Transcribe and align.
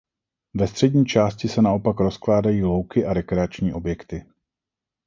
Ve 0.53 0.67
střední 0.67 1.05
části 1.05 1.47
se 1.49 1.61
naopak 1.61 1.99
rozkládají 1.99 2.63
louky 2.63 3.05
a 3.05 3.13
rekreační 3.13 3.73
objekty. 3.73 4.25